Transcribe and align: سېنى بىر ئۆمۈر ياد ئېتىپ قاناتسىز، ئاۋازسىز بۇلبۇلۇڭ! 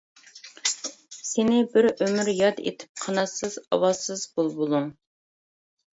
سېنى 1.31 1.59
بىر 1.75 1.87
ئۆمۈر 1.91 2.31
ياد 2.37 2.63
ئېتىپ 2.65 3.05
قاناتسىز، 3.05 3.59
ئاۋازسىز 3.67 4.29
بۇلبۇلۇڭ! 4.39 4.93